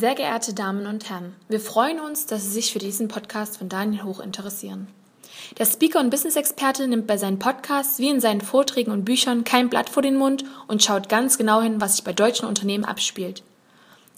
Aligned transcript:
Sehr 0.00 0.14
geehrte 0.14 0.54
Damen 0.54 0.86
und 0.86 1.10
Herren, 1.10 1.34
wir 1.50 1.60
freuen 1.60 2.00
uns, 2.00 2.24
dass 2.24 2.42
Sie 2.44 2.52
sich 2.52 2.72
für 2.72 2.78
diesen 2.78 3.08
Podcast 3.08 3.58
von 3.58 3.68
Daniel 3.68 4.04
Hoch 4.04 4.20
interessieren. 4.20 4.88
Der 5.58 5.66
Speaker 5.66 6.00
und 6.00 6.08
Business-Experte 6.08 6.88
nimmt 6.88 7.06
bei 7.06 7.18
seinen 7.18 7.38
Podcasts 7.38 7.98
wie 7.98 8.08
in 8.08 8.18
seinen 8.18 8.40
Vorträgen 8.40 8.92
und 8.92 9.04
Büchern 9.04 9.44
kein 9.44 9.68
Blatt 9.68 9.90
vor 9.90 10.02
den 10.02 10.16
Mund 10.16 10.42
und 10.68 10.82
schaut 10.82 11.10
ganz 11.10 11.36
genau 11.36 11.60
hin, 11.60 11.82
was 11.82 11.96
sich 11.96 12.04
bei 12.04 12.14
deutschen 12.14 12.48
Unternehmen 12.48 12.86
abspielt. 12.86 13.42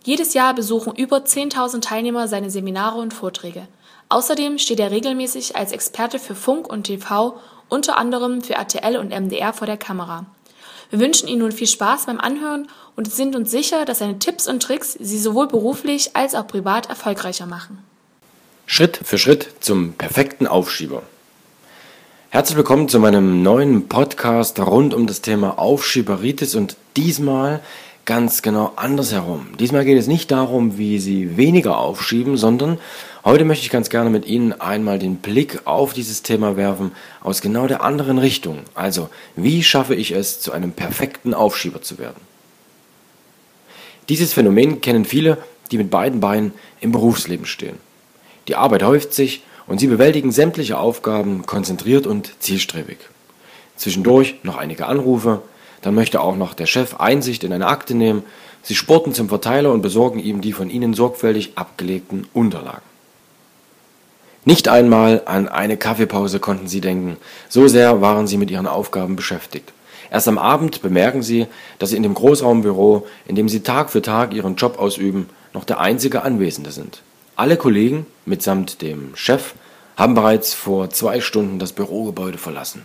Jedes 0.05 0.35
Jahr 0.35 0.55
besuchen 0.55 0.95
über 0.95 1.17
10.000 1.17 1.81
Teilnehmer 1.81 2.29
seine 2.29 2.51
Seminare 2.51 3.01
und 3.01 3.13
Vorträge. 3.13 3.67
Außerdem 4.09 4.59
steht 4.59 4.79
er 4.79 4.93
regelmäßig 4.93 5.57
als 5.57 5.73
Experte 5.73 6.21
für 6.21 6.37
Funk 6.37 6.69
und 6.69 6.85
TV, 6.85 7.41
unter 7.69 7.97
anderem 7.97 8.43
für 8.43 8.55
RTL 8.55 8.99
und 8.99 9.11
MDR 9.11 9.53
vor 9.53 9.67
der 9.67 9.79
Kamera. 9.79 10.27
Wir 10.93 11.01
wünschen 11.01 11.27
Ihnen 11.27 11.39
nun 11.39 11.53
viel 11.53 11.67
Spaß 11.67 12.05
beim 12.05 12.21
Anhören 12.21 12.69
und 12.97 13.11
sind 13.11 13.35
uns 13.35 13.51
sicher, 13.51 13.87
dass 13.87 14.01
seine 14.01 14.19
Tipps 14.19 14.47
und 14.47 14.63
Tricks 14.63 14.93
Sie 15.01 15.19
sowohl 15.19 15.49
beruflich 15.49 16.15
als 16.15 16.35
auch 16.35 16.47
privat 16.47 16.91
erfolgreicher 16.91 17.47
machen. 17.47 17.79
Schritt 18.67 19.01
für 19.03 19.17
Schritt 19.17 19.49
zum 19.61 19.95
perfekten 19.95 20.47
Aufschieber. 20.47 21.03
Herzlich 22.29 22.59
willkommen 22.59 22.91
zu 22.91 22.99
meinem 22.99 23.43
neuen 23.43 23.89
Podcast 23.89 24.61
rund 24.61 24.93
um 24.93 25.07
das 25.07 25.23
Thema 25.23 25.59
Aufschieberitis 25.59 26.57
und 26.57 26.77
diesmal 26.95 27.61
ganz 28.05 28.43
genau 28.43 28.73
andersherum. 28.77 29.47
Diesmal 29.59 29.87
geht 29.87 29.99
es 29.99 30.09
nicht 30.09 30.31
darum, 30.31 30.77
wie 30.77 30.99
Sie 30.99 31.39
weniger 31.39 31.79
aufschieben, 31.79 32.37
sondern 32.37 32.79
heute 33.25 33.45
möchte 33.45 33.65
ich 33.65 33.71
ganz 33.71 33.91
gerne 33.91 34.11
mit 34.11 34.27
Ihnen 34.27 34.53
einmal 34.61 34.99
den 34.99 35.17
Blick 35.17 35.61
auf 35.65 35.93
dieses 35.93 36.23
Thema 36.23 36.57
werfen 36.57 36.93
aus 37.21 37.41
genau 37.41 37.67
der 37.67 37.83
anderen 37.83 38.19
Richtung. 38.19 38.59
Also, 38.75 39.09
wie 39.37 39.63
schaffe 39.63 39.95
ich 39.95 40.13
es, 40.13 40.41
zu 40.41 40.53
einem 40.53 40.73
perfekten 40.73 41.35
Aufschieber 41.35 41.83
zu 41.83 41.99
werden? 41.99 42.21
Dieses 44.09 44.33
Phänomen 44.33 44.81
kennen 44.81 45.05
viele, 45.05 45.39
die 45.71 45.79
mit 45.79 45.91
beiden 45.91 46.21
Beinen 46.21 46.53
im 46.81 46.93
Berufsleben 46.93 47.47
stehen. 47.47 47.77
Die 48.49 48.57
Arbeit 48.57 48.83
häuft 48.83 49.15
sich 49.15 49.43
und 49.67 49.79
sie 49.79 49.87
bewältigen 49.87 50.33
sämtliche 50.33 50.79
Aufgaben 50.79 51.47
konzentriert 51.47 52.07
und 52.07 52.35
zielstrebig. 52.41 52.99
Zwischendurch 53.77 54.37
noch 54.43 54.57
einige 54.57 54.87
Anrufe, 54.87 55.43
dann 55.81 55.95
möchte 55.95 56.21
auch 56.21 56.37
noch 56.37 56.55
der 56.55 56.67
Chef 56.67 56.97
Einsicht 56.97 57.45
in 57.45 57.53
eine 57.53 57.67
Akte 57.67 57.95
nehmen. 57.95 58.23
Sie 58.63 58.75
sporten 58.75 59.15
zum 59.15 59.29
Verteiler 59.29 59.73
und 59.73 59.83
besorgen 59.83 60.19
ihm 60.19 60.41
die 60.41 60.53
von 60.53 60.71
ihnen 60.71 60.95
sorgfältig 60.95 61.53
abgelegten 61.57 62.27
Unterlagen. 62.33 62.92
Nicht 64.45 64.69
einmal 64.69 65.23
an 65.27 65.49
eine 65.49 65.77
Kaffeepause 65.77 66.41
konnten 66.41 66.69
sie 66.69 66.81
denken, 66.81 67.17
so 67.49 67.69
sehr 67.69 68.01
waren 68.01 68.27
sie 68.27 68.37
mit 68.37 68.51
ihren 68.51 68.67
Aufgaben 68.67 69.17
beschäftigt. 69.17 69.73
Erst 70.11 70.29
am 70.29 70.39
Abend 70.39 70.83
bemerken 70.83 71.23
sie, 71.23 71.47
dass 71.79 71.91
sie 71.91 71.97
in 71.97 72.03
dem 72.03 72.15
Großraumbüro, 72.15 73.07
in 73.27 73.37
dem 73.37 73.49
sie 73.49 73.61
Tag 73.61 73.91
für 73.91 74.03
Tag 74.03 74.35
ihren 74.35 74.57
Job 74.57 74.79
ausüben, 74.79 75.29
noch 75.55 75.65
der 75.65 75.81
einzige 75.81 76.23
Anwesende 76.23 76.73
sind. 76.73 77.03
Alle 77.37 77.57
Kollegen, 77.57 78.07
mitsamt 78.27 78.83
dem 78.83 79.15
Chef, 79.15 79.55
haben 79.97 80.15
bereits 80.15 80.55
vor 80.55 80.91
zwei 80.91 81.21
Stunden 81.21 81.59
das 81.59 81.73
Bürogebäude 81.73 82.39
verlassen. 82.39 82.85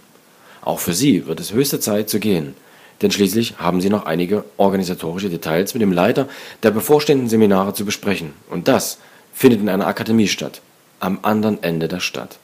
Auch 0.61 0.80
für 0.80 0.94
sie 0.94 1.27
wird 1.27 1.39
es 1.39 1.53
höchste 1.53 1.80
Zeit 1.80 2.09
zu 2.09 2.19
gehen 2.19 2.55
denn 3.02 3.11
schließlich 3.11 3.55
haben 3.58 3.81
sie 3.81 3.89
noch 3.89 4.05
einige 4.05 4.44
organisatorische 4.58 5.30
Details 5.30 5.73
mit 5.73 5.81
dem 5.81 5.92
Leiter 5.92 6.27
der 6.64 6.71
bevorstehenden 6.71 7.30
Seminare 7.30 7.73
zu 7.73 7.86
besprechen. 7.86 8.33
Und 8.49 8.67
das 8.67 8.97
findet 9.33 9.61
in 9.61 9.69
einer 9.69 9.88
Akademie 9.88 10.27
statt, 10.27 10.61
am 10.99 11.19
anderen 11.21 11.61
Ende 11.63 11.87
der 11.87 11.99
Stadt. 11.99 12.37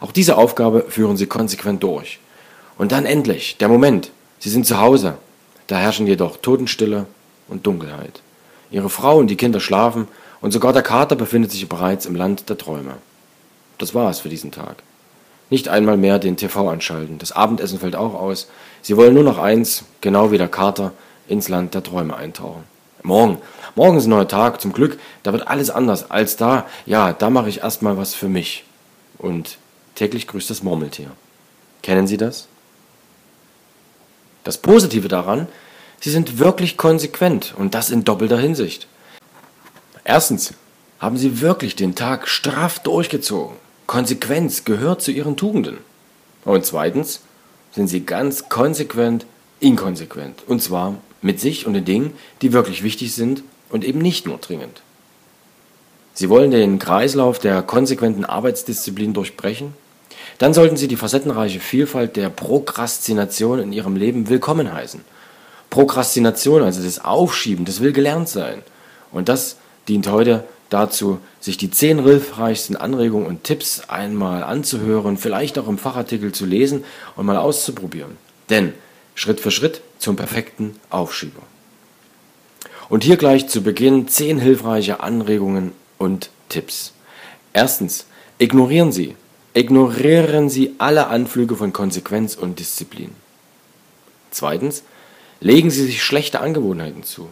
Auch 0.00 0.12
diese 0.12 0.36
Aufgabe 0.36 0.86
führen 0.88 1.16
sie 1.16 1.26
konsequent 1.26 1.82
durch. 1.82 2.18
Und 2.78 2.92
dann 2.92 3.06
endlich, 3.06 3.56
der 3.58 3.68
Moment, 3.68 4.10
sie 4.38 4.50
sind 4.50 4.66
zu 4.66 4.80
Hause. 4.80 5.14
Da 5.68 5.76
herrschen 5.76 6.06
jedoch 6.06 6.38
Totenstille 6.38 7.06
und 7.48 7.66
Dunkelheit. 7.66 8.20
Ihre 8.70 8.90
Frau 8.90 9.18
und 9.18 9.28
die 9.28 9.36
Kinder 9.36 9.60
schlafen 9.60 10.08
und 10.40 10.50
sogar 10.50 10.72
der 10.72 10.82
Kater 10.82 11.14
befindet 11.14 11.52
sich 11.52 11.68
bereits 11.68 12.06
im 12.06 12.16
Land 12.16 12.48
der 12.48 12.58
Träume. 12.58 12.96
Das 13.78 13.94
war 13.94 14.10
es 14.10 14.20
für 14.20 14.28
diesen 14.28 14.50
Tag. 14.50 14.82
Nicht 15.50 15.68
einmal 15.68 15.96
mehr 15.96 16.18
den 16.18 16.36
TV 16.36 16.68
anschalten. 16.68 17.18
Das 17.18 17.32
Abendessen 17.32 17.78
fällt 17.78 17.94
auch 17.94 18.14
aus. 18.14 18.48
Sie 18.80 18.96
wollen 18.96 19.14
nur 19.14 19.22
noch 19.22 19.38
eins, 19.38 19.84
genau 20.00 20.32
wie 20.32 20.38
der 20.38 20.48
Kater, 20.48 20.92
ins 21.28 21.48
Land 21.48 21.74
der 21.74 21.82
Träume 21.82 22.16
eintauchen. 22.16 22.64
Morgen. 23.02 23.38
Morgen 23.74 23.98
ist 23.98 24.04
ein 24.06 24.10
neuer 24.10 24.28
Tag. 24.28 24.60
Zum 24.60 24.72
Glück, 24.72 24.98
da 25.22 25.32
wird 25.32 25.48
alles 25.48 25.70
anders 25.70 26.10
als 26.10 26.36
da. 26.36 26.66
Ja, 26.86 27.12
da 27.12 27.30
mache 27.30 27.48
ich 27.48 27.60
erstmal 27.60 27.96
was 27.96 28.14
für 28.14 28.28
mich. 28.28 28.64
Und 29.18 29.58
täglich 29.94 30.26
grüßt 30.26 30.50
das 30.50 30.62
Murmeltier. 30.62 31.10
Kennen 31.82 32.06
Sie 32.06 32.16
das? 32.16 32.48
Das 34.44 34.58
Positive 34.58 35.08
daran, 35.08 35.48
Sie 36.00 36.10
sind 36.10 36.38
wirklich 36.38 36.76
konsequent 36.76 37.54
und 37.56 37.74
das 37.74 37.90
in 37.90 38.04
doppelter 38.04 38.38
Hinsicht. 38.38 38.88
Erstens 40.04 40.54
haben 40.98 41.16
Sie 41.16 41.40
wirklich 41.40 41.76
den 41.76 41.94
Tag 41.94 42.28
straff 42.28 42.80
durchgezogen. 42.80 43.56
Konsequenz 43.86 44.64
gehört 44.64 45.02
zu 45.02 45.10
ihren 45.10 45.36
Tugenden. 45.36 45.78
Und 46.44 46.64
zweitens 46.64 47.20
sind 47.72 47.88
sie 47.88 48.04
ganz 48.04 48.48
konsequent 48.48 49.26
inkonsequent. 49.60 50.42
Und 50.46 50.62
zwar 50.62 50.96
mit 51.22 51.40
sich 51.40 51.66
und 51.66 51.74
den 51.74 51.84
Dingen, 51.84 52.12
die 52.42 52.52
wirklich 52.52 52.82
wichtig 52.82 53.14
sind 53.14 53.42
und 53.70 53.84
eben 53.84 54.00
nicht 54.00 54.26
nur 54.26 54.38
dringend. 54.38 54.82
Sie 56.14 56.28
wollen 56.28 56.50
den 56.50 56.78
Kreislauf 56.78 57.38
der 57.38 57.62
konsequenten 57.62 58.24
Arbeitsdisziplin 58.24 59.14
durchbrechen? 59.14 59.74
Dann 60.38 60.52
sollten 60.52 60.76
Sie 60.76 60.88
die 60.88 60.96
facettenreiche 60.96 61.60
Vielfalt 61.60 62.16
der 62.16 62.28
Prokrastination 62.28 63.60
in 63.60 63.72
Ihrem 63.72 63.96
Leben 63.96 64.28
willkommen 64.28 64.72
heißen. 64.72 65.00
Prokrastination, 65.70 66.62
also 66.62 66.82
das 66.82 67.02
Aufschieben, 67.02 67.64
das 67.64 67.80
will 67.80 67.92
gelernt 67.92 68.28
sein. 68.28 68.62
Und 69.10 69.28
das 69.30 69.56
dient 69.88 70.06
heute 70.10 70.44
dazu, 70.68 71.18
sich 71.40 71.56
die 71.56 71.70
zehn 71.70 72.02
hilfreichsten 72.02 72.76
Anregungen 72.76 73.26
und 73.26 73.44
Tipps 73.44 73.88
einmal 73.88 74.42
anzuhören, 74.42 75.16
vielleicht 75.16 75.58
auch 75.58 75.68
im 75.68 75.78
Fachartikel 75.78 76.32
zu 76.32 76.44
lesen 76.44 76.84
und 77.16 77.26
mal 77.26 77.36
auszuprobieren. 77.36 78.16
Denn 78.50 78.74
Schritt 79.14 79.40
für 79.40 79.50
Schritt 79.50 79.82
zum 79.98 80.16
perfekten 80.16 80.76
Aufschieber. 80.90 81.42
Und 82.88 83.04
hier 83.04 83.16
gleich 83.16 83.48
zu 83.48 83.62
Beginn 83.62 84.08
zehn 84.08 84.38
hilfreiche 84.38 85.00
Anregungen 85.00 85.72
und 85.98 86.30
Tipps. 86.48 86.92
Erstens, 87.52 88.06
ignorieren 88.38 88.92
Sie, 88.92 89.14
ignorieren 89.54 90.50
Sie 90.50 90.74
alle 90.78 91.06
Anflüge 91.06 91.56
von 91.56 91.72
Konsequenz 91.72 92.34
und 92.34 92.58
Disziplin. 92.58 93.12
Zweitens, 94.30 94.82
legen 95.40 95.70
Sie 95.70 95.84
sich 95.84 96.02
schlechte 96.02 96.40
Angewohnheiten 96.40 97.02
zu. 97.02 97.28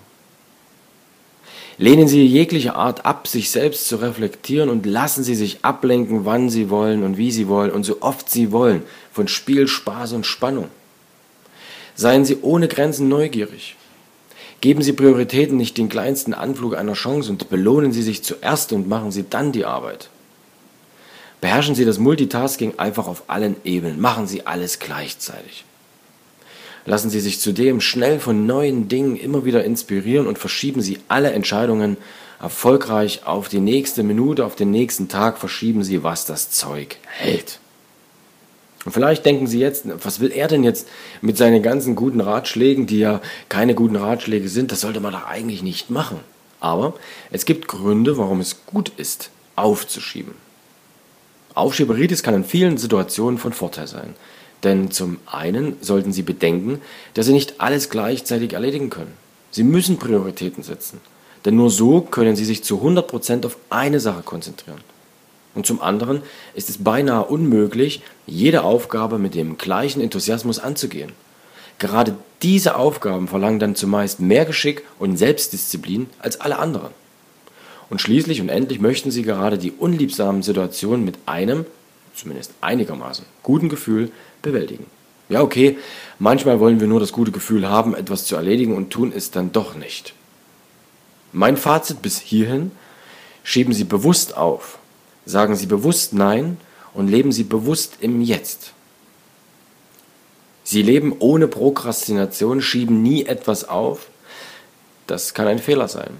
Lehnen 1.78 2.08
Sie 2.08 2.26
jegliche 2.26 2.74
Art 2.74 3.06
ab, 3.06 3.26
sich 3.26 3.50
selbst 3.50 3.88
zu 3.88 3.96
reflektieren 3.96 4.68
und 4.68 4.84
lassen 4.84 5.24
Sie 5.24 5.34
sich 5.34 5.64
ablenken, 5.64 6.26
wann 6.26 6.50
Sie 6.50 6.68
wollen 6.68 7.02
und 7.02 7.16
wie 7.16 7.30
Sie 7.30 7.48
wollen 7.48 7.70
und 7.70 7.84
so 7.84 8.02
oft 8.02 8.28
Sie 8.28 8.52
wollen 8.52 8.82
von 9.12 9.28
Spiel, 9.28 9.66
Spaß 9.66 10.12
und 10.12 10.26
Spannung. 10.26 10.68
Seien 11.94 12.24
Sie 12.24 12.38
ohne 12.42 12.68
Grenzen 12.68 13.08
neugierig. 13.08 13.76
Geben 14.60 14.82
Sie 14.82 14.92
Prioritäten 14.92 15.56
nicht 15.56 15.78
den 15.78 15.88
kleinsten 15.88 16.34
Anflug 16.34 16.76
einer 16.76 16.92
Chance 16.92 17.30
und 17.30 17.48
belohnen 17.48 17.92
Sie 17.92 18.02
sich 18.02 18.22
zuerst 18.22 18.72
und 18.72 18.88
machen 18.88 19.10
Sie 19.10 19.24
dann 19.28 19.52
die 19.52 19.64
Arbeit. 19.64 20.10
Beherrschen 21.40 21.74
Sie 21.74 21.86
das 21.86 21.98
Multitasking 21.98 22.74
einfach 22.78 23.06
auf 23.06 23.24
allen 23.28 23.56
Ebenen. 23.64 24.00
Machen 24.00 24.26
Sie 24.26 24.46
alles 24.46 24.78
gleichzeitig. 24.78 25.64
Lassen 26.84 27.10
Sie 27.10 27.20
sich 27.20 27.40
zudem 27.40 27.80
schnell 27.80 28.20
von 28.20 28.46
neuen 28.46 28.88
Dingen 28.88 29.16
immer 29.16 29.44
wieder 29.44 29.64
inspirieren 29.64 30.26
und 30.26 30.38
verschieben 30.38 30.82
Sie 30.82 30.98
alle 31.08 31.32
Entscheidungen 31.32 31.96
erfolgreich 32.40 33.26
auf 33.26 33.48
die 33.48 33.60
nächste 33.60 34.02
Minute, 34.02 34.44
auf 34.44 34.56
den 34.56 34.70
nächsten 34.70 35.08
Tag, 35.08 35.38
verschieben 35.38 35.84
Sie, 35.84 36.02
was 36.02 36.24
das 36.24 36.50
Zeug 36.50 36.96
hält. 37.06 37.60
Und 38.84 38.92
vielleicht 38.92 39.26
denken 39.26 39.46
Sie 39.46 39.58
jetzt, 39.58 39.84
was 40.04 40.20
will 40.20 40.32
er 40.32 40.48
denn 40.48 40.64
jetzt 40.64 40.88
mit 41.20 41.36
seinen 41.36 41.62
ganzen 41.62 41.94
guten 41.94 42.20
Ratschlägen, 42.20 42.86
die 42.86 42.98
ja 42.98 43.20
keine 43.48 43.74
guten 43.74 43.96
Ratschläge 43.96 44.48
sind, 44.48 44.72
das 44.72 44.80
sollte 44.80 45.00
man 45.00 45.12
doch 45.12 45.26
eigentlich 45.26 45.62
nicht 45.62 45.90
machen. 45.90 46.20
Aber 46.60 46.94
es 47.30 47.44
gibt 47.44 47.68
Gründe, 47.68 48.16
warum 48.16 48.40
es 48.40 48.64
gut 48.66 48.90
ist, 48.96 49.30
aufzuschieben. 49.56 50.34
Aufschieberitis 51.54 52.22
kann 52.22 52.34
in 52.34 52.44
vielen 52.44 52.78
Situationen 52.78 53.38
von 53.38 53.52
Vorteil 53.52 53.86
sein. 53.86 54.14
Denn 54.62 54.90
zum 54.90 55.18
einen 55.26 55.76
sollten 55.80 56.12
Sie 56.12 56.22
bedenken, 56.22 56.80
dass 57.14 57.26
Sie 57.26 57.32
nicht 57.32 57.60
alles 57.60 57.90
gleichzeitig 57.90 58.52
erledigen 58.52 58.90
können. 58.90 59.12
Sie 59.50 59.64
müssen 59.64 59.98
Prioritäten 59.98 60.62
setzen. 60.62 61.00
Denn 61.44 61.56
nur 61.56 61.70
so 61.70 62.02
können 62.02 62.36
Sie 62.36 62.44
sich 62.44 62.62
zu 62.62 62.82
100% 62.82 63.46
auf 63.46 63.56
eine 63.70 64.00
Sache 64.00 64.22
konzentrieren. 64.22 64.80
Und 65.54 65.66
zum 65.66 65.82
anderen 65.82 66.22
ist 66.54 66.70
es 66.70 66.82
beinahe 66.82 67.24
unmöglich, 67.24 68.02
jede 68.26 68.62
Aufgabe 68.62 69.18
mit 69.18 69.34
dem 69.34 69.58
gleichen 69.58 70.00
Enthusiasmus 70.00 70.58
anzugehen. 70.58 71.12
Gerade 71.78 72.14
diese 72.42 72.76
Aufgaben 72.76 73.26
verlangen 73.26 73.58
dann 73.58 73.74
zumeist 73.74 74.20
mehr 74.20 74.44
Geschick 74.44 74.84
und 74.98 75.16
Selbstdisziplin 75.16 76.08
als 76.18 76.40
alle 76.40 76.58
anderen. 76.58 76.90
Und 77.88 78.00
schließlich 78.00 78.40
und 78.40 78.48
endlich 78.48 78.80
möchten 78.80 79.10
Sie 79.10 79.22
gerade 79.22 79.58
die 79.58 79.72
unliebsamen 79.72 80.42
Situationen 80.42 81.04
mit 81.04 81.18
einem, 81.26 81.66
zumindest 82.14 82.52
einigermaßen, 82.60 83.24
guten 83.42 83.68
Gefühl 83.68 84.12
bewältigen. 84.42 84.86
Ja, 85.30 85.42
okay, 85.42 85.78
manchmal 86.18 86.60
wollen 86.60 86.80
wir 86.80 86.88
nur 86.88 87.00
das 87.00 87.12
gute 87.12 87.30
Gefühl 87.30 87.68
haben, 87.68 87.94
etwas 87.94 88.24
zu 88.24 88.36
erledigen 88.36 88.76
und 88.76 88.90
tun 88.90 89.12
es 89.14 89.30
dann 89.30 89.52
doch 89.52 89.74
nicht. 89.74 90.12
Mein 91.32 91.56
Fazit 91.56 92.02
bis 92.02 92.18
hierhin, 92.18 92.72
schieben 93.42 93.72
Sie 93.72 93.84
bewusst 93.84 94.36
auf, 94.36 94.79
sagen 95.26 95.56
Sie 95.56 95.66
bewusst 95.66 96.12
Nein 96.12 96.56
und 96.94 97.08
leben 97.08 97.32
Sie 97.32 97.44
bewusst 97.44 97.98
im 98.00 98.20
Jetzt. 98.22 98.72
Sie 100.64 100.82
leben 100.82 101.16
ohne 101.18 101.48
Prokrastination, 101.48 102.60
schieben 102.62 103.02
nie 103.02 103.24
etwas 103.26 103.68
auf. 103.68 104.08
Das 105.06 105.34
kann 105.34 105.48
ein 105.48 105.58
Fehler 105.58 105.88
sein. 105.88 106.10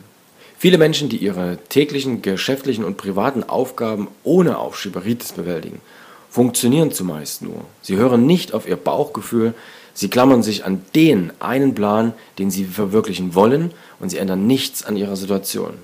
Viele 0.59 0.77
Menschen, 0.77 1.09
die 1.09 1.19
ihre 1.19 1.59
täglichen 1.69 2.21
geschäftlichen 2.21 2.85
und 2.85 2.97
privaten 2.97 3.45
Aufgaben 3.45 4.09
ohne 4.25 4.59
Aufschieberitis 4.59 5.33
bewältigen, 5.33 5.81
funktionieren 6.29 6.93
zumeist 6.93 7.43
nur. 7.43 7.65
Sie 7.81 7.97
hören 7.97 8.27
nicht 8.27 8.53
auf 8.53 8.69
ihr 8.69 8.77
Bauchgefühl, 8.77 9.55
sie 9.95 10.11
klammern 10.11 10.43
sich 10.43 10.65
an 10.65 10.85
den 10.95 11.33
einen 11.41 11.75
Plan, 11.75 12.13
den 12.39 12.51
sie 12.51 12.65
verwirklichen 12.65 13.35
wollen, 13.35 13.73
und 14.01 14.11
sie 14.11 14.19
ändern 14.19 14.47
nichts 14.47 14.85
an 14.85 14.97
ihrer 14.97 15.17
Situation. 15.17 15.75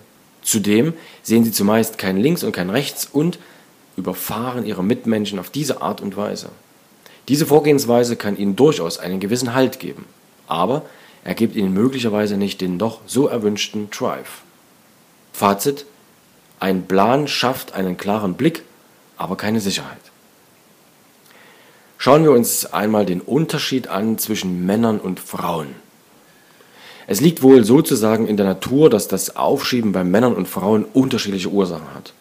Zudem 0.46 0.94
sehen 1.25 1.43
sie 1.43 1.50
zumeist 1.50 1.98
kein 1.98 2.16
Links 2.16 2.44
und 2.44 2.52
kein 2.52 2.70
Rechts 2.70 3.08
und 3.12 3.40
überfahren 3.96 4.64
ihre 4.64 4.84
Mitmenschen 4.84 5.40
auf 5.40 5.50
diese 5.50 5.82
Art 5.82 6.00
und 6.00 6.16
Weise. 6.16 6.50
Diese 7.26 7.46
Vorgehensweise 7.46 8.14
kann 8.14 8.37
ihnen 8.37 8.54
durchaus 8.54 8.98
einen 8.98 9.19
gewissen 9.19 9.54
Halt 9.54 9.81
geben, 9.81 10.04
aber 10.46 10.82
er 11.25 11.34
gibt 11.34 11.56
ihnen 11.56 11.75
möglicherweise 11.75 12.37
nicht 12.37 12.60
den 12.60 12.78
doch 12.78 13.00
so 13.06 13.26
erwünschten 13.26 13.90
Drive. 13.90 14.43
Fazit: 15.32 15.84
Ein 16.60 16.87
Plan 16.87 17.26
schafft 17.26 17.75
einen 17.75 17.96
klaren 17.96 18.34
Blick, 18.34 18.62
aber 19.16 19.37
keine 19.37 19.58
Sicherheit. 19.58 19.98
Schauen 21.98 22.22
wir 22.22 22.31
uns 22.31 22.66
einmal 22.66 23.04
den 23.04 23.20
Unterschied 23.20 23.88
an 23.88 24.16
zwischen 24.19 24.64
Männern 24.64 25.00
und 25.00 25.19
Frauen. 25.19 25.75
Es 27.08 27.20
liegt 27.20 27.43
wohl 27.43 27.64
sozusagen 27.64 28.26
in 28.26 28.37
der 28.37 28.47
Natur, 28.47 28.91
dass 28.91 29.06
das 29.06 29.37
Aufschieben 29.37 29.93
bei 29.93 30.03
Männern 30.03 30.35
und 30.35 30.49
Frauen 30.49 30.85
unterschiedliche 30.85 31.50
Ursachen 31.50 31.94
hat. 31.94 32.12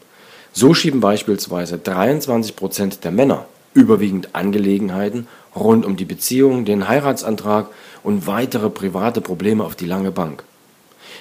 So 0.53 0.73
schieben 0.73 0.99
beispielsweise 0.99 1.77
23 1.77 2.55
Prozent 2.55 3.03
der 3.03 3.11
Männer 3.11 3.45
überwiegend 3.73 4.29
Angelegenheiten 4.33 5.27
rund 5.55 5.85
um 5.85 5.97
die 5.97 6.05
Beziehung, 6.05 6.65
den 6.65 6.87
Heiratsantrag 6.87 7.67
und 8.03 8.27
weitere 8.27 8.69
private 8.69 9.21
Probleme 9.21 9.63
auf 9.63 9.75
die 9.75 9.85
lange 9.85 10.11
Bank. 10.11 10.43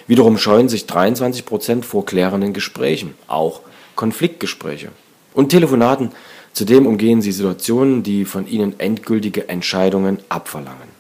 Wiederum 0.06 0.38
scheuen 0.38 0.68
sich 0.68 0.86
23 0.86 1.46
Prozent 1.46 1.86
vor 1.86 2.04
klärenden 2.04 2.52
Gesprächen, 2.52 3.14
auch 3.26 3.60
Konfliktgespräche 3.96 4.90
und 5.32 5.48
Telefonaten. 5.48 6.10
Zudem 6.52 6.86
umgehen 6.86 7.22
sie 7.22 7.32
Situationen, 7.32 8.02
die 8.02 8.24
von 8.24 8.46
ihnen 8.46 8.78
endgültige 8.78 9.48
Entscheidungen 9.48 10.18
abverlangen. 10.28 10.93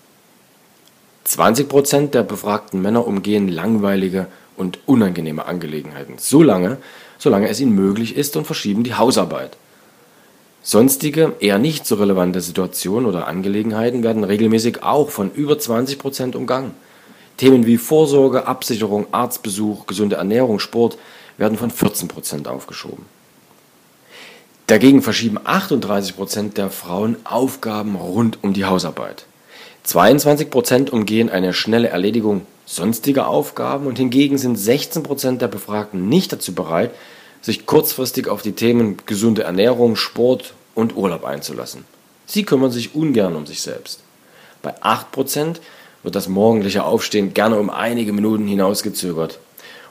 20 1.24 1.68
Prozent 1.68 2.14
der 2.14 2.22
befragten 2.22 2.82
Männer 2.82 3.06
umgehen 3.06 3.48
langweilige 3.48 4.26
und 4.56 4.78
unangenehme 4.86 5.46
Angelegenheiten, 5.46 6.14
so 6.18 6.42
lange, 6.42 6.78
solange 7.18 7.48
es 7.48 7.60
ihnen 7.60 7.74
möglich 7.74 8.16
ist 8.16 8.36
und 8.36 8.46
verschieben 8.46 8.84
die 8.84 8.94
Hausarbeit. 8.94 9.56
Sonstige, 10.62 11.32
eher 11.40 11.58
nicht 11.58 11.86
so 11.86 11.96
relevante 11.96 12.40
Situationen 12.40 13.06
oder 13.06 13.26
Angelegenheiten 13.26 14.02
werden 14.02 14.24
regelmäßig 14.24 14.82
auch 14.82 15.10
von 15.10 15.30
über 15.32 15.58
20 15.58 15.98
Prozent 15.98 16.36
umgangen. 16.36 16.72
Themen 17.36 17.66
wie 17.66 17.76
Vorsorge, 17.76 18.46
Absicherung, 18.46 19.06
Arztbesuch, 19.12 19.86
gesunde 19.86 20.16
Ernährung, 20.16 20.60
Sport 20.60 20.96
werden 21.36 21.58
von 21.58 21.70
14 21.70 22.08
Prozent 22.08 22.48
aufgeschoben. 22.48 23.04
Dagegen 24.66 25.02
verschieben 25.02 25.38
38 25.42 26.16
Prozent 26.16 26.56
der 26.56 26.70
Frauen 26.70 27.16
Aufgaben 27.24 27.96
rund 27.96 28.38
um 28.42 28.54
die 28.54 28.64
Hausarbeit. 28.64 29.26
22 29.84 30.48
Prozent 30.50 30.90
umgehen 30.90 31.28
eine 31.28 31.52
schnelle 31.52 31.88
Erledigung 31.88 32.46
sonstiger 32.64 33.28
Aufgaben 33.28 33.86
und 33.86 33.98
hingegen 33.98 34.38
sind 34.38 34.56
16 34.56 35.02
Prozent 35.02 35.42
der 35.42 35.48
Befragten 35.48 36.08
nicht 36.08 36.32
dazu 36.32 36.54
bereit, 36.54 36.90
sich 37.42 37.66
kurzfristig 37.66 38.28
auf 38.28 38.40
die 38.40 38.52
Themen 38.52 38.96
gesunde 39.04 39.42
Ernährung, 39.42 39.96
Sport 39.96 40.54
und 40.74 40.96
Urlaub 40.96 41.24
einzulassen. 41.24 41.84
Sie 42.26 42.44
kümmern 42.44 42.70
sich 42.70 42.94
ungern 42.94 43.36
um 43.36 43.44
sich 43.44 43.60
selbst. 43.60 44.00
Bei 44.62 44.74
8 44.80 45.12
Prozent 45.12 45.60
wird 46.02 46.14
das 46.14 46.28
morgendliche 46.28 46.84
Aufstehen 46.84 47.34
gerne 47.34 47.58
um 47.58 47.68
einige 47.68 48.14
Minuten 48.14 48.46
hinausgezögert. 48.46 49.38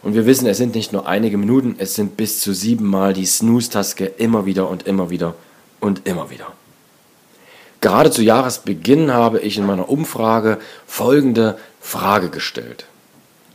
Und 0.01 0.15
wir 0.15 0.25
wissen, 0.25 0.47
es 0.47 0.57
sind 0.57 0.73
nicht 0.73 0.91
nur 0.91 1.07
einige 1.07 1.37
Minuten, 1.37 1.75
es 1.77 1.93
sind 1.93 2.17
bis 2.17 2.41
zu 2.41 2.53
siebenmal 2.53 3.13
die 3.13 3.27
Snooze-Taste 3.27 4.05
immer 4.05 4.47
wieder 4.47 4.67
und 4.67 4.87
immer 4.87 5.11
wieder 5.11 5.35
und 5.79 6.07
immer 6.07 6.31
wieder. 6.31 6.47
Gerade 7.83 8.11
zu 8.11 8.21
Jahresbeginn 8.21 9.11
habe 9.11 9.41
ich 9.41 9.57
in 9.57 9.65
meiner 9.65 9.89
Umfrage 9.89 10.57
folgende 10.87 11.57
Frage 11.81 12.29
gestellt. 12.29 12.85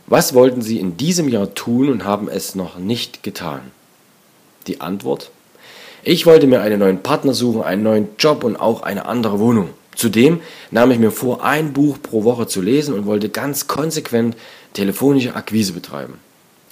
Was 0.05 0.35
wollten 0.35 0.61
Sie 0.61 0.79
in 0.79 0.97
diesem 0.97 1.29
Jahr 1.29 1.55
tun 1.55 1.89
und 1.89 2.05
haben 2.05 2.29
es 2.29 2.53
noch 2.53 2.77
nicht 2.77 3.23
getan? 3.23 3.61
Die 4.67 4.81
Antwort? 4.81 5.31
Ich 6.03 6.27
wollte 6.27 6.45
mir 6.45 6.61
einen 6.61 6.77
neuen 6.77 7.01
Partner 7.01 7.33
suchen, 7.33 7.63
einen 7.63 7.81
neuen 7.81 8.09
Job 8.19 8.43
und 8.43 8.55
auch 8.55 8.83
eine 8.83 9.07
andere 9.07 9.39
Wohnung. 9.39 9.71
Zudem 9.95 10.41
nahm 10.69 10.91
ich 10.91 10.99
mir 10.99 11.09
vor, 11.09 11.43
ein 11.43 11.73
Buch 11.73 11.97
pro 11.99 12.23
Woche 12.23 12.45
zu 12.45 12.61
lesen 12.61 12.93
und 12.93 13.07
wollte 13.07 13.29
ganz 13.29 13.65
konsequent 13.65 14.37
telefonische 14.73 15.35
Akquise 15.35 15.73
betreiben, 15.73 16.19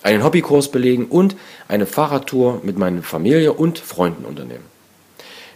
einen 0.04 0.24
Hobbykurs 0.24 0.70
belegen 0.70 1.08
und 1.08 1.36
eine 1.68 1.88
Fahrradtour 1.88 2.62
mit 2.62 2.78
meiner 2.78 3.02
Familie 3.02 3.54
und 3.54 3.80
Freunden 3.80 4.26
unternehmen. 4.26 4.77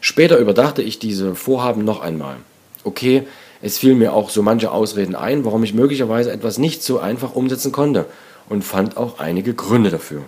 Später 0.01 0.37
überdachte 0.39 0.81
ich 0.81 0.97
diese 0.97 1.35
Vorhaben 1.35 1.85
noch 1.85 2.01
einmal. 2.01 2.37
Okay, 2.83 3.27
es 3.61 3.77
fielen 3.77 3.99
mir 3.99 4.13
auch 4.13 4.31
so 4.31 4.41
manche 4.41 4.71
Ausreden 4.71 5.15
ein, 5.15 5.45
warum 5.45 5.63
ich 5.63 5.75
möglicherweise 5.75 6.31
etwas 6.31 6.57
nicht 6.57 6.81
so 6.81 6.99
einfach 6.99 7.35
umsetzen 7.35 7.71
konnte 7.71 8.07
und 8.49 8.63
fand 8.63 8.97
auch 8.97 9.19
einige 9.19 9.53
Gründe 9.53 9.91
dafür. 9.91 10.23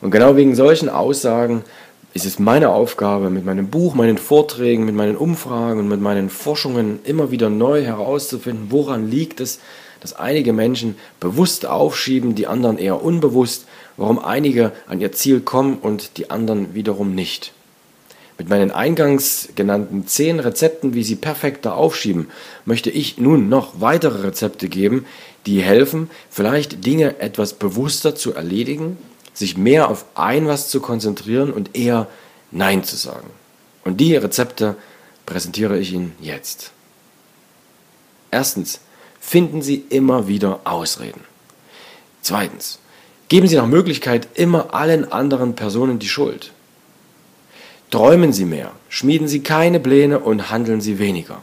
Und 0.00 0.10
genau 0.10 0.34
wegen 0.34 0.54
solchen 0.54 0.88
Aussagen 0.88 1.62
ist 2.14 2.24
es 2.24 2.38
meine 2.38 2.70
Aufgabe, 2.70 3.28
mit 3.28 3.44
meinem 3.44 3.68
Buch, 3.68 3.94
meinen 3.94 4.16
Vorträgen, 4.16 4.86
mit 4.86 4.94
meinen 4.94 5.16
Umfragen 5.16 5.80
und 5.80 5.88
mit 5.88 6.00
meinen 6.00 6.30
Forschungen 6.30 7.00
immer 7.04 7.30
wieder 7.30 7.50
neu 7.50 7.84
herauszufinden, 7.84 8.68
woran 8.70 9.10
liegt 9.10 9.40
es, 9.40 9.60
dass 10.00 10.14
einige 10.14 10.54
Menschen 10.54 10.96
bewusst 11.20 11.66
aufschieben, 11.66 12.34
die 12.34 12.46
anderen 12.46 12.78
eher 12.78 13.02
unbewusst, 13.02 13.66
warum 13.98 14.18
einige 14.18 14.72
an 14.86 15.00
ihr 15.00 15.12
Ziel 15.12 15.40
kommen 15.40 15.76
und 15.76 16.16
die 16.16 16.30
anderen 16.30 16.74
wiederum 16.74 17.14
nicht. 17.14 17.52
Mit 18.38 18.48
meinen 18.48 18.70
eingangs 18.70 19.48
genannten 19.54 20.06
zehn 20.06 20.40
Rezepten, 20.40 20.94
wie 20.94 21.04
Sie 21.04 21.16
perfekter 21.16 21.74
aufschieben, 21.74 22.28
möchte 22.64 22.90
ich 22.90 23.18
nun 23.18 23.48
noch 23.48 23.80
weitere 23.80 24.26
Rezepte 24.26 24.68
geben, 24.68 25.06
die 25.46 25.62
helfen, 25.62 26.10
vielleicht 26.28 26.84
Dinge 26.84 27.20
etwas 27.20 27.54
bewusster 27.54 28.14
zu 28.14 28.34
erledigen 28.34 28.98
sich 29.38 29.56
mehr 29.56 29.90
auf 29.90 30.06
ein 30.14 30.46
was 30.46 30.68
zu 30.68 30.80
konzentrieren 30.80 31.52
und 31.52 31.76
eher 31.76 32.08
Nein 32.50 32.84
zu 32.84 32.96
sagen. 32.96 33.28
Und 33.84 34.00
die 34.00 34.16
Rezepte 34.16 34.76
präsentiere 35.26 35.78
ich 35.78 35.92
Ihnen 35.92 36.14
jetzt. 36.20 36.72
Erstens, 38.30 38.80
finden 39.20 39.62
Sie 39.62 39.84
immer 39.90 40.28
wieder 40.28 40.60
Ausreden. 40.64 41.20
Zweitens, 42.22 42.78
geben 43.28 43.46
Sie 43.46 43.56
nach 43.56 43.66
Möglichkeit 43.66 44.28
immer 44.34 44.74
allen 44.74 45.10
anderen 45.12 45.54
Personen 45.54 45.98
die 45.98 46.08
Schuld. 46.08 46.52
Träumen 47.90 48.32
Sie 48.32 48.44
mehr, 48.44 48.72
schmieden 48.88 49.28
Sie 49.28 49.40
keine 49.40 49.80
Pläne 49.80 50.18
und 50.18 50.50
handeln 50.50 50.80
Sie 50.80 50.98
weniger. 50.98 51.42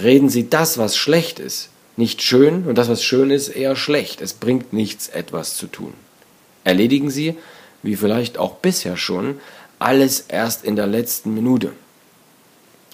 Reden 0.00 0.28
Sie 0.28 0.50
das, 0.50 0.78
was 0.78 0.96
schlecht 0.96 1.38
ist, 1.38 1.70
nicht 1.96 2.22
schön 2.22 2.66
und 2.66 2.76
das, 2.76 2.88
was 2.88 3.02
schön 3.02 3.30
ist, 3.30 3.48
eher 3.48 3.74
schlecht. 3.74 4.20
Es 4.20 4.34
bringt 4.34 4.72
nichts, 4.72 5.08
etwas 5.08 5.56
zu 5.56 5.66
tun 5.66 5.94
erledigen 6.68 7.10
Sie, 7.10 7.34
wie 7.82 7.96
vielleicht 7.96 8.38
auch 8.38 8.56
bisher 8.56 8.96
schon, 8.96 9.40
alles 9.78 10.20
erst 10.20 10.64
in 10.64 10.76
der 10.76 10.86
letzten 10.86 11.34
Minute. 11.34 11.72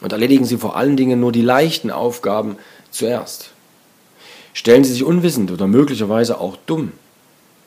Und 0.00 0.12
erledigen 0.12 0.44
Sie 0.44 0.58
vor 0.58 0.76
allen 0.76 0.96
Dingen 0.96 1.20
nur 1.20 1.32
die 1.32 1.42
leichten 1.42 1.90
Aufgaben 1.90 2.56
zuerst. 2.90 3.50
Stellen 4.52 4.84
Sie 4.84 4.92
sich 4.92 5.04
unwissend 5.04 5.50
oder 5.50 5.66
möglicherweise 5.66 6.38
auch 6.38 6.56
dumm. 6.66 6.92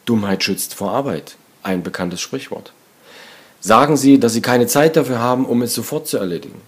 Dummheit 0.06 0.44
schützt 0.44 0.74
vor 0.74 0.92
Arbeit, 0.92 1.36
ein 1.64 1.84
bekanntes 1.84 2.22
Sprichwort. 2.22 2.72
Sagen 3.60 3.98
Sie, 3.98 4.20
dass 4.20 4.34
Sie 4.34 4.42
keine 4.42 4.68
Zeit 4.68 4.96
dafür 4.96 5.20
haben, 5.20 5.46
um 5.46 5.62
es 5.62 5.74
sofort 5.74 6.08
zu 6.08 6.18
erledigen. 6.18 6.62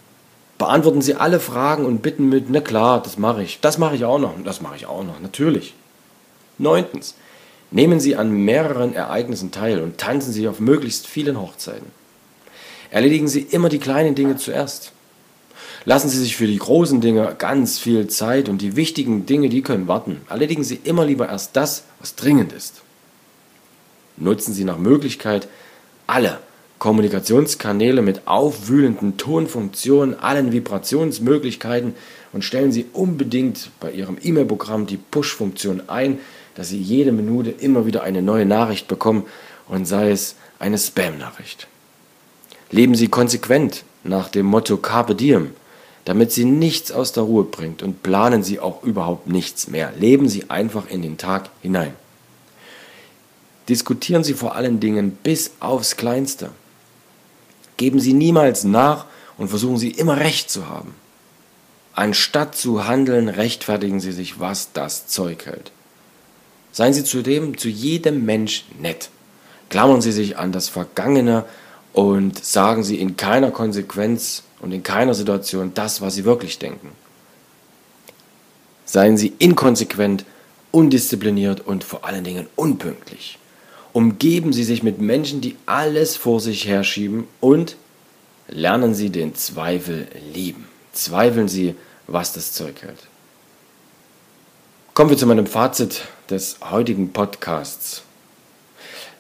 Beantworten 0.57 1.01
Sie 1.01 1.15
alle 1.15 1.39
Fragen 1.39 1.85
und 1.85 2.01
bitten 2.01 2.27
mit, 2.27 2.49
na 2.49 2.61
klar, 2.61 3.01
das 3.01 3.17
mache 3.17 3.43
ich, 3.43 3.59
das 3.61 3.77
mache 3.77 3.95
ich 3.95 4.05
auch 4.05 4.19
noch, 4.19 4.33
das 4.43 4.61
mache 4.61 4.75
ich 4.75 4.85
auch 4.85 5.03
noch, 5.03 5.19
natürlich. 5.21 5.73
Neuntens, 6.57 7.15
Nehmen 7.71 7.99
Sie 7.99 8.15
an 8.15 8.31
mehreren 8.31 8.93
Ereignissen 8.93 9.51
teil 9.51 9.81
und 9.81 9.99
tanzen 9.99 10.33
Sie 10.33 10.47
auf 10.47 10.59
möglichst 10.59 11.05
vielen 11.05 11.39
Hochzeiten. 11.39 11.85
Erledigen 12.89 13.27
Sie 13.27 13.41
immer 13.41 13.69
die 13.69 13.77
kleinen 13.77 14.15
Dinge 14.15 14.37
zuerst. 14.37 14.91
Lassen 15.85 16.09
Sie 16.09 16.17
sich 16.17 16.35
für 16.35 16.47
die 16.47 16.57
großen 16.57 16.99
Dinge 16.99 17.35
ganz 17.37 17.77
viel 17.77 18.07
Zeit 18.07 18.49
und 18.49 18.61
die 18.61 18.75
wichtigen 18.75 19.27
Dinge, 19.27 19.49
die 19.49 19.61
können 19.61 19.87
warten. 19.87 20.21
Erledigen 20.29 20.63
Sie 20.63 20.79
immer 20.83 21.05
lieber 21.05 21.29
erst 21.29 21.55
das, 21.55 21.83
was 21.99 22.15
dringend 22.15 22.53
ist. 22.53 22.81
Nutzen 24.17 24.53
Sie 24.53 24.63
nach 24.63 24.77
Möglichkeit 24.77 25.47
alle 26.07 26.39
Kommunikationskanäle 26.79 28.01
mit 28.01 28.25
aufwühlenden 28.25 29.17
Tonfunktionen, 29.17 30.17
allen 30.17 30.53
Vibrationsmöglichkeiten 30.53 31.93
und 32.31 32.43
stellen 32.43 32.71
Sie 32.71 32.85
unbedingt 32.93 33.69
bei 33.79 33.91
Ihrem 33.91 34.17
E-Mail-Programm 34.21 34.87
die 34.87 34.97
Push-Funktion 34.97 35.83
ein, 35.87 36.19
dass 36.55 36.69
Sie 36.69 36.81
jede 36.81 37.11
Minute 37.11 37.51
immer 37.51 37.85
wieder 37.85 38.03
eine 38.03 38.21
neue 38.21 38.45
Nachricht 38.45 38.87
bekommen 38.87 39.25
und 39.67 39.85
sei 39.85 40.11
es 40.11 40.35
eine 40.57 40.77
Spam-Nachricht. 40.77 41.67
Leben 42.71 42.95
Sie 42.95 43.09
konsequent 43.09 43.83
nach 44.03 44.29
dem 44.29 44.45
Motto 44.45 44.77
Carpe 44.77 45.15
Diem, 45.15 45.51
damit 46.05 46.31
Sie 46.31 46.45
nichts 46.45 46.91
aus 46.91 47.11
der 47.11 47.23
Ruhe 47.23 47.43
bringt 47.43 47.83
und 47.83 48.03
planen 48.03 48.41
Sie 48.41 48.59
auch 48.59 48.83
überhaupt 48.83 49.27
nichts 49.27 49.67
mehr. 49.67 49.91
Leben 49.99 50.29
Sie 50.29 50.49
einfach 50.49 50.89
in 50.89 51.01
den 51.01 51.17
Tag 51.17 51.49
hinein. 51.61 51.93
Diskutieren 53.67 54.23
Sie 54.23 54.33
vor 54.33 54.55
allen 54.55 54.79
Dingen 54.79 55.11
bis 55.11 55.51
aufs 55.59 55.97
Kleinste. 55.97 56.51
Geben 57.79 58.01
Sie 58.01 58.11
niemals 58.11 58.65
nach 58.65 59.05
und 59.37 59.47
versuchen 59.47 59.77
Sie 59.77 59.91
immer 59.91 60.17
Recht 60.17 60.49
zu 60.49 60.67
haben. 60.67 60.93
Anstatt 61.93 62.53
zu 62.53 62.85
handeln, 62.85 63.29
rechtfertigen 63.29 64.01
Sie 64.01 64.11
sich, 64.11 64.37
was 64.37 64.73
das 64.73 65.07
Zeug 65.07 65.45
hält. 65.45 65.71
Seien 66.73 66.93
Sie 66.93 67.05
zudem 67.05 67.57
zu 67.57 67.69
jedem 67.69 68.25
Mensch 68.25 68.65
nett. 68.81 69.09
Klammern 69.69 70.01
Sie 70.01 70.11
sich 70.11 70.37
an 70.37 70.51
das 70.51 70.67
Vergangene 70.67 71.45
und 71.93 72.43
sagen 72.43 72.83
Sie 72.83 72.99
in 72.99 73.15
keiner 73.15 73.51
Konsequenz 73.51 74.43
und 74.59 74.73
in 74.73 74.83
keiner 74.83 75.13
Situation 75.13 75.71
das, 75.73 76.01
was 76.01 76.15
Sie 76.15 76.25
wirklich 76.25 76.59
denken. 76.59 76.91
Seien 78.83 79.15
Sie 79.15 79.31
inkonsequent, 79.39 80.25
undiszipliniert 80.71 81.61
und 81.61 81.85
vor 81.85 82.03
allen 82.03 82.25
Dingen 82.25 82.47
unpünktlich. 82.57 83.38
Umgeben 83.91 84.53
Sie 84.53 84.63
sich 84.63 84.83
mit 84.83 85.01
Menschen, 85.01 85.41
die 85.41 85.55
alles 85.65 86.15
vor 86.15 86.39
sich 86.39 86.67
herschieben 86.67 87.27
und 87.39 87.75
lernen 88.47 88.93
Sie 88.93 89.09
den 89.09 89.35
Zweifel 89.35 90.07
lieben. 90.33 90.67
Zweifeln 90.93 91.47
Sie, 91.47 91.75
was 92.07 92.33
das 92.33 92.53
Zeug 92.53 92.81
hält. 92.81 93.07
Kommen 94.93 95.09
wir 95.09 95.17
zu 95.17 95.27
meinem 95.27 95.47
Fazit 95.47 96.01
des 96.29 96.57
heutigen 96.69 97.13
Podcasts. 97.13 98.03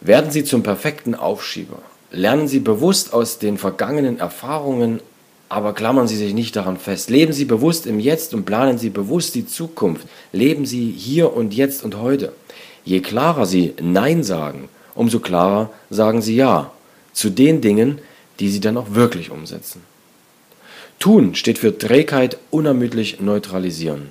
Werden 0.01 0.31
Sie 0.31 0.43
zum 0.43 0.61
perfekten 0.61 1.15
Aufschieber. 1.15 1.81
Lernen 2.11 2.47
Sie 2.47 2.59
bewusst 2.59 3.13
aus 3.13 3.39
den 3.39 3.57
vergangenen 3.57 4.19
Erfahrungen, 4.19 4.99
aber 5.47 5.73
klammern 5.73 6.07
Sie 6.07 6.15
sich 6.15 6.33
nicht 6.33 6.55
daran 6.55 6.77
fest. 6.77 7.09
Leben 7.09 7.33
Sie 7.33 7.45
bewusst 7.45 7.85
im 7.87 7.99
Jetzt 7.99 8.33
und 8.33 8.45
planen 8.45 8.77
Sie 8.77 8.89
bewusst 8.89 9.35
die 9.35 9.47
Zukunft. 9.47 10.07
Leben 10.31 10.65
Sie 10.65 10.91
hier 10.91 11.33
und 11.33 11.53
jetzt 11.53 11.83
und 11.83 11.97
heute. 11.97 12.33
Je 12.85 12.99
klarer 13.01 13.45
Sie 13.45 13.73
Nein 13.81 14.23
sagen, 14.23 14.69
umso 14.95 15.19
klarer 15.19 15.69
sagen 15.89 16.21
Sie 16.21 16.35
Ja 16.35 16.71
zu 17.13 17.29
den 17.29 17.61
Dingen, 17.61 17.99
die 18.39 18.49
Sie 18.49 18.59
dann 18.59 18.77
auch 18.77 18.93
wirklich 18.93 19.31
umsetzen. 19.31 19.81
Tun 20.99 21.35
steht 21.35 21.57
für 21.57 21.77
Trägheit 21.77 22.37
unermüdlich 22.49 23.21
neutralisieren. 23.21 24.09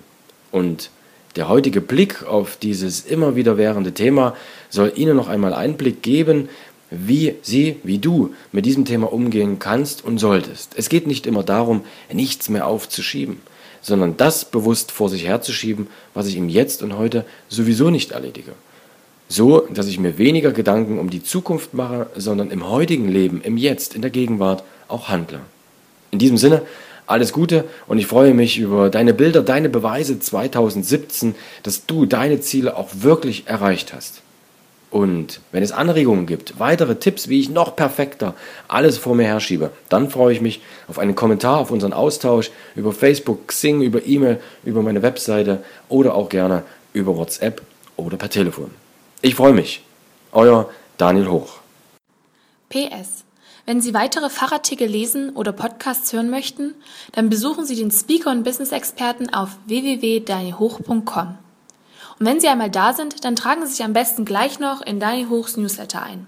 Und 0.51 0.91
der 1.37 1.49
heutige 1.49 1.81
Blick 1.81 2.25
auf 2.25 2.57
dieses 2.57 3.05
immer 3.05 3.37
wiederkehrende 3.37 3.93
Thema 3.93 4.35
soll 4.71 4.93
Ihnen 4.97 5.17
noch 5.17 5.29
einmal 5.29 5.53
Einblick 5.53 6.03
geben, 6.03 6.49
wie 6.91 7.35
Sie, 7.43 7.77
wie 7.83 7.99
du 7.99 8.35
mit 8.53 8.67
diesem 8.67 8.85
Thema 8.85 9.13
umgehen 9.13 9.59
kannst 9.59 10.05
und 10.05 10.19
solltest. 10.19 10.73
Es 10.77 10.89
geht 10.89 11.07
nicht 11.07 11.27
immer 11.27 11.43
darum, 11.43 11.83
nichts 12.13 12.49
mehr 12.49 12.67
aufzuschieben, 12.67 13.39
sondern 13.81 14.17
das 14.17 14.45
bewusst 14.45 14.93
vor 14.93 15.09
sich 15.09 15.27
herzuschieben, 15.27 15.89
was 16.15 16.27
ich 16.27 16.37
im 16.37 16.49
Jetzt 16.49 16.83
und 16.83 16.97
heute 16.97 17.25
sowieso 17.49 17.91
nicht 17.91 18.13
erledige. 18.13 18.53
So, 19.29 19.61
dass 19.73 19.89
ich 19.89 20.01
mir 20.01 20.17
weniger 20.17 20.53
Gedanken 20.53 20.99
um 20.99 21.11
die 21.11 21.23
Zukunft 21.23 21.75
mache, 21.75 22.07
sondern 22.17 22.51
im 22.51 22.69
heutigen 22.69 23.09
Leben, 23.09 23.43
im 23.43 23.59
Jetzt, 23.59 23.95
in 23.95 24.01
der 24.01 24.11
Gegenwart 24.11 24.65
auch 24.89 25.09
handle. 25.09 25.41
In 26.11 26.19
diesem 26.19 26.39
Sinne, 26.39 26.63
alles 27.07 27.33
Gute 27.33 27.65
und 27.87 27.99
ich 27.99 28.07
freue 28.07 28.33
mich 28.33 28.59
über 28.59 28.89
deine 28.89 29.13
Bilder, 29.13 29.43
deine 29.43 29.69
Beweise 29.69 30.19
2017, 30.19 31.35
dass 31.63 31.87
du 31.87 32.07
deine 32.07 32.41
Ziele 32.41 32.77
auch 32.77 32.89
wirklich 33.01 33.47
erreicht 33.47 33.93
hast. 33.93 34.23
Und 34.91 35.41
wenn 35.53 35.63
es 35.63 35.73
Anregungen 35.73 36.27
gibt, 36.27 36.59
weitere 36.59 36.97
Tipps, 36.97 37.29
wie 37.29 37.41
ich 37.41 37.51
noch 37.51 37.77
perfekter 37.77 38.35
alles 38.69 38.97
vor 38.97 39.15
mir 39.15 39.25
herschiebe, 39.25 39.71
dann 39.91 40.09
freue 40.09 40.33
ich 40.33 40.41
mich 40.41 40.63
auf 40.89 40.99
einen 40.99 41.15
Kommentar, 41.15 41.59
auf 41.59 41.71
unseren 41.71 41.93
Austausch 41.93 42.51
über 42.75 42.93
Facebook, 42.93 43.49
Xing, 43.49 43.83
über 43.83 44.07
E-Mail, 44.07 44.41
über 44.65 44.83
meine 44.83 45.03
Webseite 45.03 45.63
oder 45.91 46.15
auch 46.15 46.31
gerne 46.31 46.63
über 46.95 47.17
WhatsApp 47.17 47.61
oder 47.97 48.17
per 48.17 48.31
Telefon. 48.31 48.71
Ich 49.21 49.35
freue 49.35 49.53
mich. 49.53 49.83
Euer 50.33 50.71
Daniel 50.97 51.29
Hoch. 51.29 51.59
PS. 52.71 53.25
Wenn 53.67 53.83
Sie 53.83 53.93
weitere 53.93 54.31
Fachartikel 54.31 54.89
lesen 54.89 55.31
oder 55.31 55.53
Podcasts 55.53 56.15
hören 56.15 56.31
möchten, 56.31 56.75
dann 57.13 57.29
besuchen 57.29 57.67
Sie 57.67 57.77
den 57.77 57.91
Speaker 57.91 58.31
und 58.31 58.43
Business 58.43 58.73
Experten 58.73 59.29
auf 59.35 59.59
www.danielhoch.com. 59.67 61.37
Und 62.19 62.27
wenn 62.27 62.41
Sie 62.41 62.49
einmal 62.49 62.71
da 62.71 62.93
sind, 62.93 63.25
dann 63.25 63.37
tragen 63.37 63.65
Sie 63.65 63.73
sich 63.73 63.85
am 63.85 63.93
besten 63.93 64.25
gleich 64.25 64.59
noch 64.59 64.83
in 64.83 65.01
Daniel 65.01 65.29
Hochs 65.29 65.57
Newsletter 65.57 66.03
ein. 66.03 66.27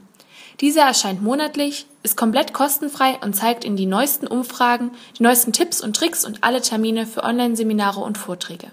Dieser 0.61 0.83
erscheint 0.83 1.23
monatlich, 1.23 1.87
ist 2.03 2.17
komplett 2.17 2.53
kostenfrei 2.53 3.19
und 3.23 3.35
zeigt 3.35 3.65
Ihnen 3.65 3.77
die 3.77 3.87
neuesten 3.87 4.27
Umfragen, 4.27 4.91
die 5.19 5.23
neuesten 5.23 5.53
Tipps 5.53 5.81
und 5.81 5.97
Tricks 5.97 6.25
und 6.25 6.45
alle 6.45 6.61
Termine 6.61 7.07
für 7.07 7.25
Online-Seminare 7.25 8.01
und 8.01 8.19
Vorträge. 8.19 8.71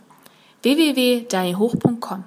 www.danielhoch.com 0.64 2.26